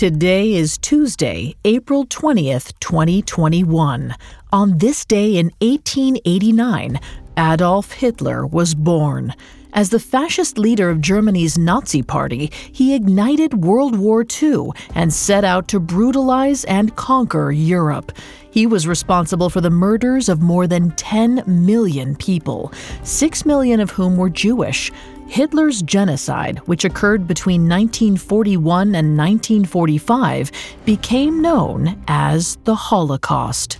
[0.00, 4.14] Today is Tuesday, April 20th, 2021.
[4.50, 6.98] On this day in 1889,
[7.36, 9.34] Adolf Hitler was born.
[9.74, 15.44] As the fascist leader of Germany's Nazi Party, he ignited World War II and set
[15.44, 18.10] out to brutalize and conquer Europe.
[18.50, 22.72] He was responsible for the murders of more than 10 million people,
[23.04, 24.90] 6 million of whom were Jewish.
[25.30, 30.50] Hitler's genocide, which occurred between 1941 and 1945,
[30.84, 33.78] became known as the Holocaust.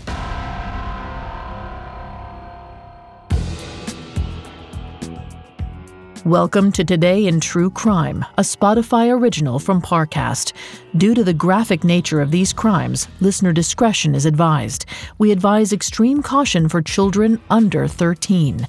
[6.25, 10.53] Welcome to Today in True Crime, a Spotify original from Parcast.
[10.99, 14.87] Due to the graphic nature of these crimes, listener discretion is advised.
[15.19, 18.69] We advise extreme caution for children under 13.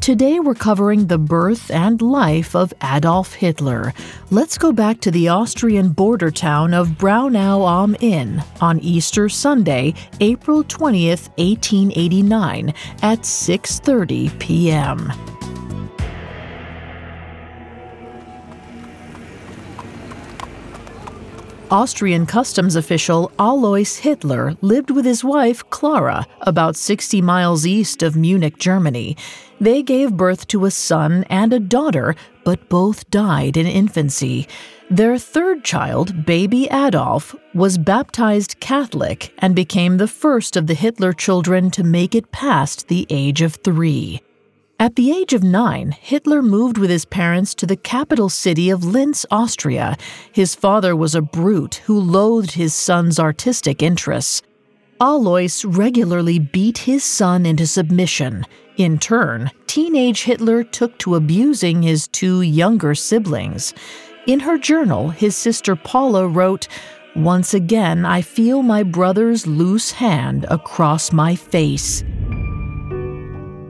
[0.00, 3.92] Today we're covering the birth and life of Adolf Hitler.
[4.30, 9.94] Let's go back to the Austrian border town of Braunau am Inn on Easter Sunday,
[10.20, 15.12] April 20th, 1889 at 6:30 p.m.
[21.70, 28.16] Austrian customs official Alois Hitler lived with his wife Klara about 60 miles east of
[28.16, 29.18] Munich, Germany.
[29.60, 34.48] They gave birth to a son and a daughter, but both died in infancy.
[34.88, 41.12] Their third child, baby Adolf, was baptized Catholic and became the first of the Hitler
[41.12, 44.22] children to make it past the age of three.
[44.80, 48.84] At the age of nine, Hitler moved with his parents to the capital city of
[48.84, 49.96] Linz, Austria.
[50.30, 54.40] His father was a brute who loathed his son's artistic interests.
[55.00, 58.46] Alois regularly beat his son into submission.
[58.76, 63.74] In turn, teenage Hitler took to abusing his two younger siblings.
[64.28, 66.68] In her journal, his sister Paula wrote,
[67.16, 72.04] Once again, I feel my brother's loose hand across my face.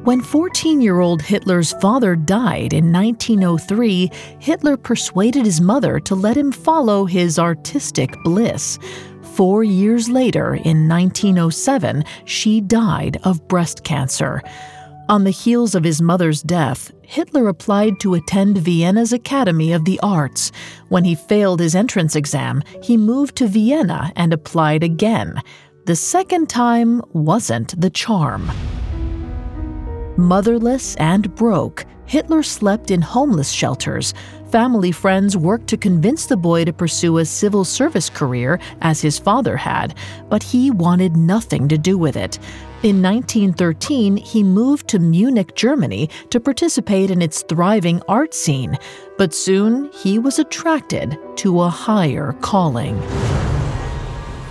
[0.09, 6.35] When 14 year old Hitler's father died in 1903, Hitler persuaded his mother to let
[6.35, 8.79] him follow his artistic bliss.
[9.35, 14.41] Four years later, in 1907, she died of breast cancer.
[15.11, 20.01] On the heels of his mother's death, Hitler applied to attend Vienna's Academy of the
[20.03, 20.53] Arts.
[20.89, 25.43] When he failed his entrance exam, he moved to Vienna and applied again.
[25.85, 28.51] The second time wasn't the charm.
[30.19, 34.15] Motherless and broke, Hitler slept in homeless shelters.
[34.51, 39.17] Family friends worked to convince the boy to pursue a civil service career as his
[39.17, 39.95] father had,
[40.29, 42.41] but he wanted nothing to do with it.
[42.83, 48.77] In 1913, he moved to Munich, Germany to participate in its thriving art scene,
[49.19, 53.01] but soon he was attracted to a higher calling.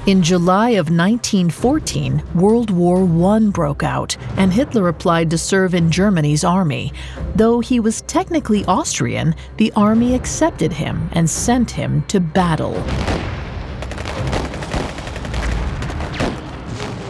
[0.07, 3.03] In July of 1914, World War
[3.33, 6.93] I broke out, and Hitler applied to serve in Germany's army.
[7.35, 12.77] Though he was technically Austrian, the army accepted him and sent him to battle.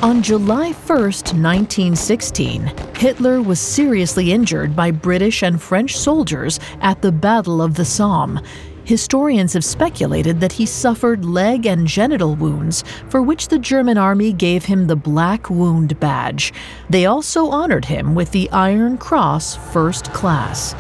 [0.02, 7.12] On July 1, 1916, Hitler was seriously injured by British and French soldiers at the
[7.12, 8.40] Battle of the Somme.
[8.88, 14.32] Historians have speculated that he suffered leg and genital wounds, for which the German army
[14.32, 16.54] gave him the Black Wound Badge.
[16.90, 20.74] They also honored him with the Iron Cross First Class.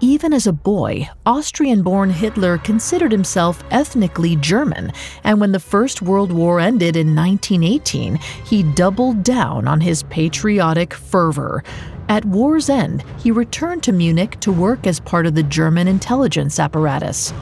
[0.00, 4.92] Even as a boy, Austrian born Hitler considered himself ethnically German,
[5.24, 10.92] and when the First World War ended in 1918, he doubled down on his patriotic
[10.92, 11.64] fervor.
[12.08, 16.58] At war's end, he returned to Munich to work as part of the German intelligence
[16.58, 17.34] apparatus.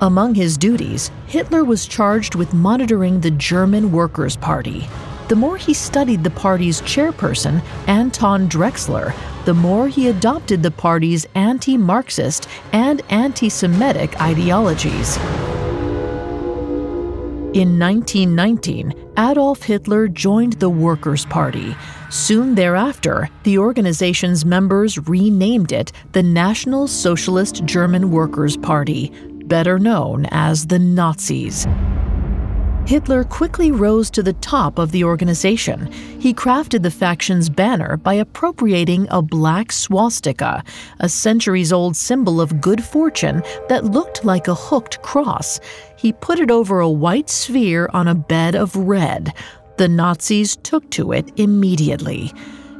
[0.00, 4.86] Among his duties, Hitler was charged with monitoring the German Workers' Party.
[5.28, 9.14] The more he studied the party's chairperson, Anton Drexler,
[9.46, 15.18] the more he adopted the party's anti Marxist and anti Semitic ideologies.
[17.54, 21.76] In 1919, Adolf Hitler joined the Workers' Party.
[22.10, 29.12] Soon thereafter, the organization's members renamed it the National Socialist German Workers' Party.
[29.44, 31.64] better known as the Nazis.
[32.86, 35.90] Hitler quickly rose to the top of the organization.
[36.20, 40.62] He crafted the faction's banner by appropriating a black swastika,
[41.00, 45.60] a centuries old symbol of good fortune that looked like a hooked cross.
[45.96, 49.32] He put it over a white sphere on a bed of red.
[49.78, 52.34] The Nazis took to it immediately.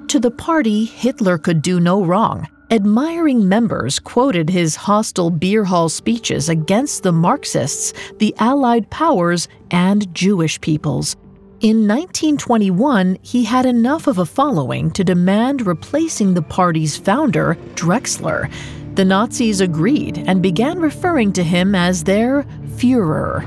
[0.09, 2.47] To the party, Hitler could do no wrong.
[2.75, 10.13] Admiring members quoted his hostile beer hall speeches against the Marxists, the Allied powers, and
[10.13, 11.15] Jewish peoples.
[11.61, 18.51] In 1921, he had enough of a following to demand replacing the party's founder, Drexler.
[18.97, 22.43] The Nazis agreed and began referring to him as their
[22.75, 23.47] Fuhrer.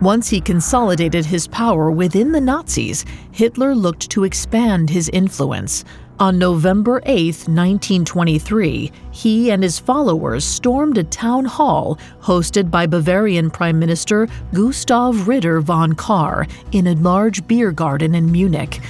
[0.00, 5.84] Once he consolidated his power within the Nazis, Hitler looked to expand his influence.
[6.18, 13.50] On November 8, 1923, he and his followers stormed a town hall hosted by Bavarian
[13.50, 18.80] Prime Minister Gustav Ritter von Kahr in a large beer garden in Munich.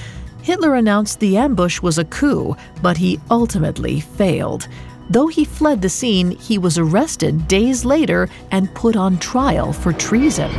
[0.41, 4.69] Hitler announced the ambush was a coup, but he ultimately failed.
[5.09, 9.91] Though he fled the scene, he was arrested days later and put on trial for
[9.91, 10.51] treason.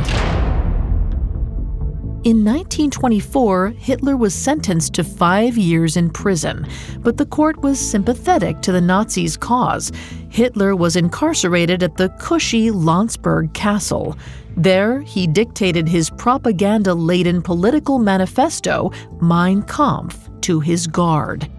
[2.25, 6.67] In 1924, Hitler was sentenced to five years in prison,
[6.99, 9.89] but the court was sympathetic to the Nazis' cause.
[10.27, 14.17] Hitler was incarcerated at the cushy Landsberg Castle.
[14.57, 21.49] There, he dictated his propaganda laden political manifesto, Mein Kampf, to his guard.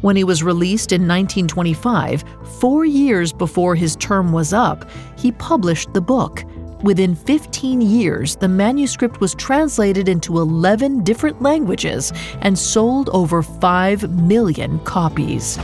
[0.00, 2.24] When he was released in 1925,
[2.58, 6.42] four years before his term was up, he published the book.
[6.82, 14.10] Within 15 years, the manuscript was translated into 11 different languages and sold over 5
[14.22, 15.58] million copies.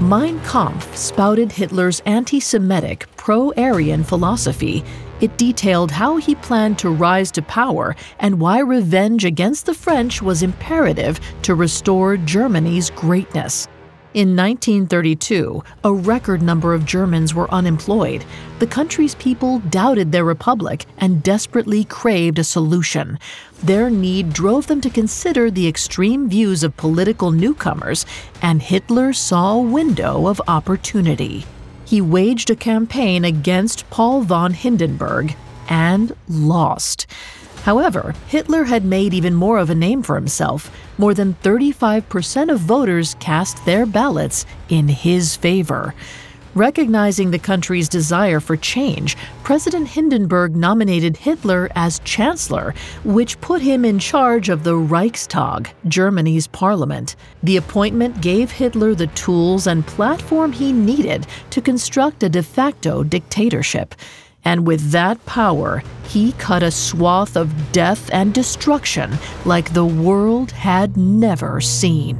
[0.00, 4.84] Mein Kampf spouted Hitler's anti Semitic, pro Aryan philosophy.
[5.20, 10.22] It detailed how he planned to rise to power and why revenge against the French
[10.22, 13.68] was imperative to restore Germany's greatness.
[14.14, 18.26] In 1932, a record number of Germans were unemployed.
[18.58, 23.18] The country's people doubted their republic and desperately craved a solution.
[23.62, 28.04] Their need drove them to consider the extreme views of political newcomers,
[28.42, 31.46] and Hitler saw a window of opportunity.
[31.86, 35.34] He waged a campaign against Paul von Hindenburg
[35.70, 37.06] and lost.
[37.62, 40.70] However, Hitler had made even more of a name for himself.
[40.98, 45.94] More than 35% of voters cast their ballots in his favor.
[46.54, 52.74] Recognizing the country's desire for change, President Hindenburg nominated Hitler as Chancellor,
[53.04, 57.16] which put him in charge of the Reichstag, Germany's parliament.
[57.42, 63.02] The appointment gave Hitler the tools and platform he needed to construct a de facto
[63.02, 63.94] dictatorship.
[64.44, 70.50] And with that power, he cut a swath of death and destruction like the world
[70.50, 72.18] had never seen.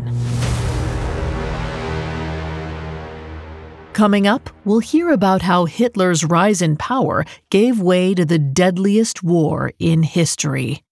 [3.92, 9.22] Coming up, we'll hear about how Hitler's rise in power gave way to the deadliest
[9.22, 10.82] war in history.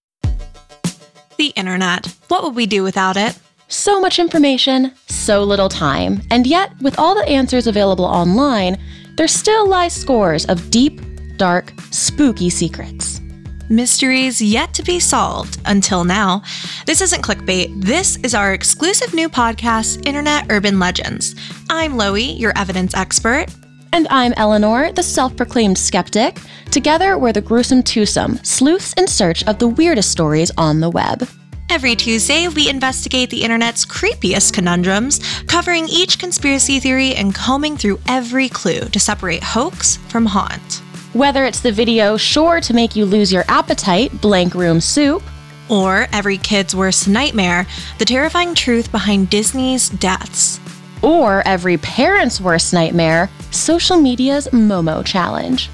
[1.37, 2.15] The internet.
[2.27, 3.37] What would we do without it?
[3.69, 8.77] So much information, so little time, and yet, with all the answers available online,
[9.17, 11.01] there still lie scores of deep,
[11.41, 13.19] dark, spooky secrets.
[13.67, 16.43] Mysteries yet to be solved until now.
[16.85, 17.81] This isn't clickbait.
[17.81, 21.33] This is our exclusive new podcast, Internet Urban Legends.
[21.67, 23.47] I'm Loie, your evidence expert.
[23.91, 26.37] And I'm Eleanor, the self proclaimed skeptic.
[26.69, 31.27] Together, we're the gruesome twosome, sleuths in search of the weirdest stories on the web.
[31.71, 37.99] Every Tuesday, we investigate the internet's creepiest conundrums, covering each conspiracy theory and combing through
[38.07, 40.80] every clue to separate hoax from haunt.
[41.13, 45.21] Whether it's the video sure to make you lose your appetite, Blank Room Soup,
[45.67, 50.61] or every kid's worst nightmare, the terrifying truth behind Disney's deaths.
[51.01, 55.69] Or every parent's worst nightmare, social media's Momo challenge.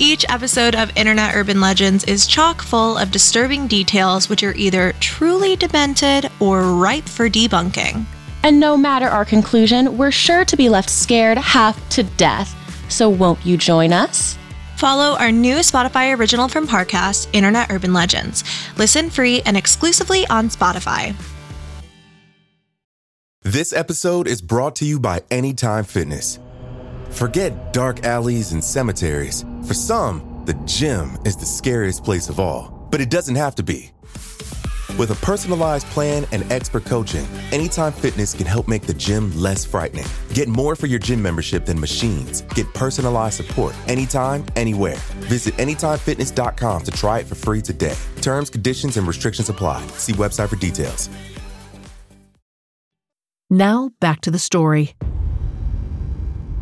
[0.00, 4.92] Each episode of Internet Urban Legends is chock full of disturbing details which are either
[4.98, 8.06] truly demented or ripe for debunking.
[8.42, 12.56] And no matter our conclusion, we're sure to be left scared half to death.
[12.90, 14.36] So won't you join us?
[14.80, 18.44] Follow our new Spotify original from Parcast, Internet Urban Legends.
[18.78, 21.14] Listen free and exclusively on Spotify.
[23.42, 26.38] This episode is brought to you by Anytime Fitness.
[27.10, 29.44] Forget dark alleys and cemeteries.
[29.66, 33.62] For some, the gym is the scariest place of all, but it doesn't have to
[33.62, 33.90] be.
[35.00, 39.64] With a personalized plan and expert coaching, Anytime Fitness can help make the gym less
[39.64, 40.04] frightening.
[40.34, 42.42] Get more for your gym membership than machines.
[42.54, 44.98] Get personalized support anytime, anywhere.
[45.30, 47.96] Visit AnytimeFitness.com to try it for free today.
[48.20, 49.86] Terms, conditions, and restrictions apply.
[49.96, 51.08] See website for details.
[53.48, 54.92] Now, back to the story.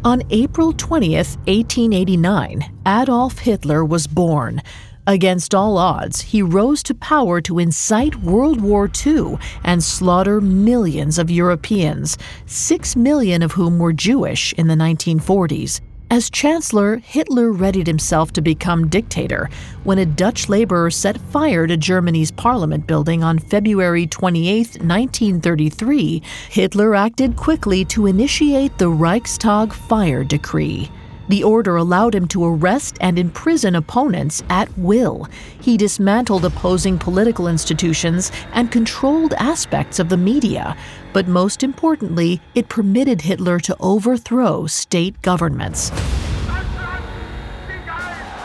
[0.05, 4.63] On April 20th, 1889, Adolf Hitler was born.
[5.09, 11.19] Against all odds, he rose to power to incite World War II and slaughter millions
[11.19, 15.81] of Europeans, six million of whom were Jewish in the 1940s.
[16.11, 19.49] As Chancellor, Hitler readied himself to become dictator
[19.85, 26.23] when a Dutch laborer set fire to Germany's parliament building on February 28, 1933.
[26.51, 30.91] Hitler acted quickly to initiate the Reichstag fire decree.
[31.29, 35.29] The order allowed him to arrest and imprison opponents at will.
[35.61, 40.77] He dismantled opposing political institutions and controlled aspects of the media.
[41.13, 45.91] But most importantly, it permitted Hitler to overthrow state governments.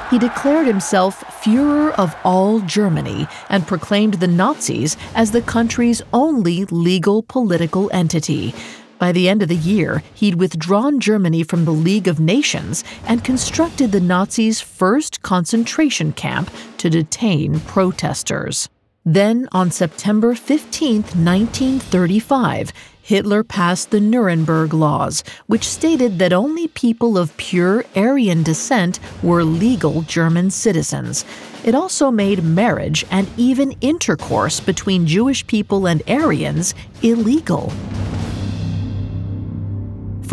[0.10, 6.66] He declared himself Fuhrer of all Germany and proclaimed the Nazis as the country's only
[6.66, 8.54] legal political entity.
[9.03, 13.22] By the end of the year, he'd withdrawn Germany from the League of Nations and
[13.22, 18.69] constructed the Nazis' first concentration camp to detain protesters.
[19.03, 27.17] Then, on September 15, 1935, Hitler passed the Nuremberg Laws, which stated that only people
[27.17, 31.25] of pure Aryan descent were legal German citizens.
[31.65, 37.74] It also made marriage and even intercourse between Jewish people and Aryans illegal.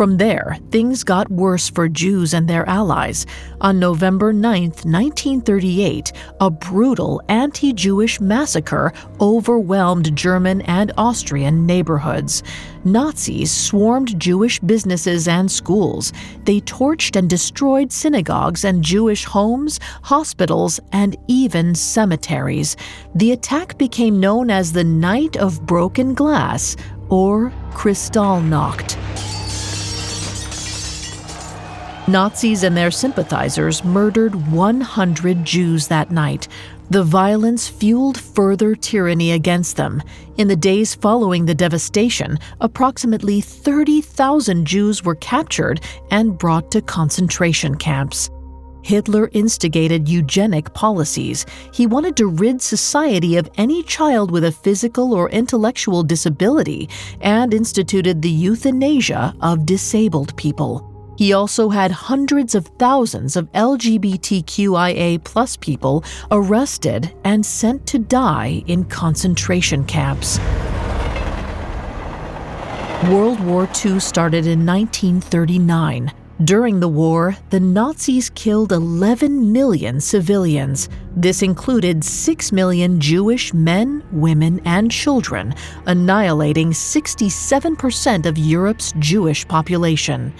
[0.01, 3.27] From there, things got worse for Jews and their allies.
[3.61, 12.41] On November 9, 1938, a brutal anti Jewish massacre overwhelmed German and Austrian neighborhoods.
[12.83, 16.13] Nazis swarmed Jewish businesses and schools.
[16.45, 22.75] They torched and destroyed synagogues and Jewish homes, hospitals, and even cemeteries.
[23.13, 26.75] The attack became known as the Night of Broken Glass
[27.09, 29.10] or Kristallnacht.
[32.07, 36.47] Nazis and their sympathizers murdered 100 Jews that night.
[36.89, 40.01] The violence fueled further tyranny against them.
[40.37, 47.75] In the days following the devastation, approximately 30,000 Jews were captured and brought to concentration
[47.75, 48.29] camps.
[48.83, 51.45] Hitler instigated eugenic policies.
[51.71, 56.89] He wanted to rid society of any child with a physical or intellectual disability
[57.21, 60.90] and instituted the euthanasia of disabled people.
[61.21, 65.21] He also had hundreds of thousands of LGBTQIA
[65.59, 70.39] people arrested and sent to die in concentration camps.
[73.07, 76.11] World War II started in 1939.
[76.43, 80.89] During the war, the Nazis killed 11 million civilians.
[81.15, 85.53] This included 6 million Jewish men, women, and children,
[85.85, 90.33] annihilating 67% of Europe's Jewish population.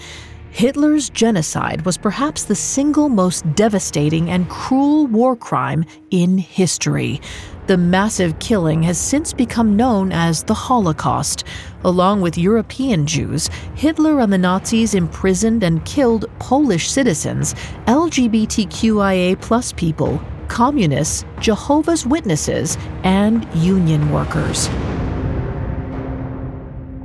[0.52, 7.22] Hitler's genocide was perhaps the single most devastating and cruel war crime in history.
[7.68, 11.44] The massive killing has since become known as the Holocaust.
[11.84, 17.54] Along with European Jews, Hitler and the Nazis imprisoned and killed Polish citizens,
[17.86, 19.38] LGBTQIA
[19.74, 24.68] people, communists, Jehovah's Witnesses, and union workers.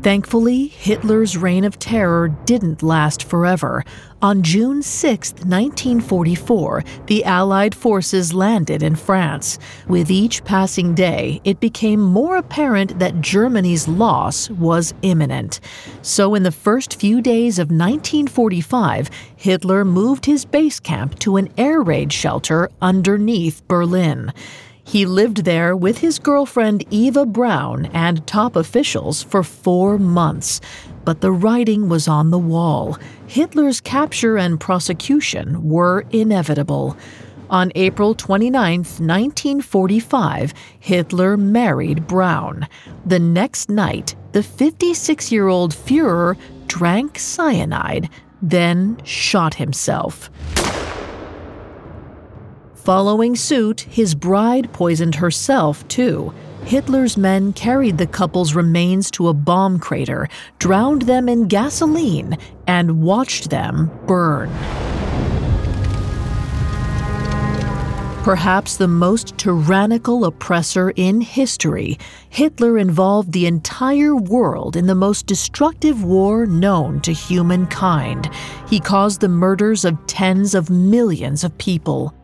[0.07, 3.83] Thankfully, Hitler's reign of terror didn't last forever.
[4.21, 9.59] On June 6, 1944, the Allied forces landed in France.
[9.89, 15.59] With each passing day, it became more apparent that Germany's loss was imminent.
[16.03, 21.49] So, in the first few days of 1945, Hitler moved his base camp to an
[21.57, 24.31] air raid shelter underneath Berlin.
[24.87, 30.61] He lived there with his girlfriend Eva Braun and top officials for four months.
[31.03, 32.97] But the writing was on the wall.
[33.27, 36.95] Hitler's capture and prosecution were inevitable.
[37.49, 42.65] On April 29, 1945, Hitler married Braun.
[43.05, 48.09] The next night, the 56 year old Fuhrer drank cyanide,
[48.41, 50.29] then shot himself.
[52.87, 56.33] Following suit, his bride poisoned herself, too.
[56.63, 63.01] Hitler's men carried the couple's remains to a bomb crater, drowned them in gasoline, and
[63.01, 64.49] watched them burn.
[68.23, 75.25] Perhaps the most tyrannical oppressor in history, Hitler involved the entire world in the most
[75.25, 78.29] destructive war known to humankind.
[78.69, 82.16] He caused the murders of tens of millions of people.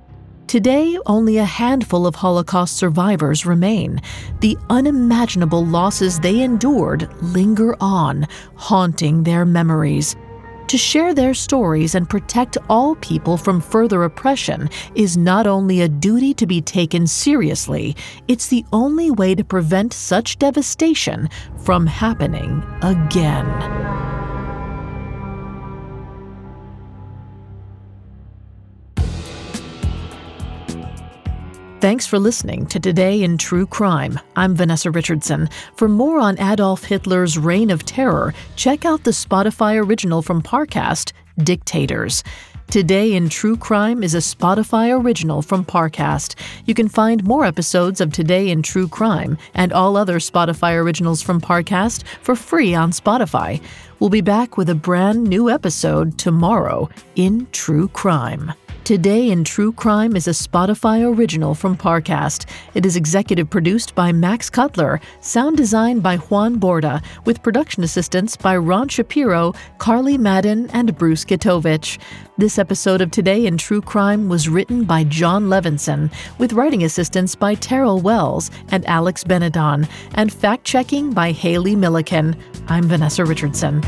[0.53, 3.99] Today, only a handful of Holocaust survivors remain.
[4.41, 10.15] The unimaginable losses they endured linger on, haunting their memories.
[10.67, 15.89] To share their stories and protect all people from further oppression is not only a
[15.89, 17.95] duty to be taken seriously,
[18.27, 21.29] it's the only way to prevent such devastation
[21.63, 24.12] from happening again.
[31.83, 34.17] Thanks for listening to Today in True Crime.
[34.37, 35.49] I'm Vanessa Richardson.
[35.75, 41.11] For more on Adolf Hitler's reign of terror, check out the Spotify original from Parcast,
[41.39, 42.23] Dictators.
[42.69, 46.35] Today in True Crime is a Spotify original from Parcast.
[46.65, 51.21] You can find more episodes of Today in True Crime and all other Spotify originals
[51.21, 53.61] from Parcast for free on Spotify.
[53.99, 58.53] We'll be back with a brand new episode tomorrow in True Crime.
[58.83, 62.49] Today in True Crime is a Spotify original from Parcast.
[62.73, 68.35] It is executive produced by Max Cutler, sound designed by Juan Borda, with production assistance
[68.35, 71.97] by Ron Shapiro, Carly Madden, and Bruce Kitovich.
[72.37, 77.35] This episode of Today in True Crime was written by John Levinson, with writing assistance
[77.35, 82.35] by Terrell Wells and Alex Benedon, and fact checking by Haley Milliken.
[82.67, 83.81] I'm Vanessa Richardson.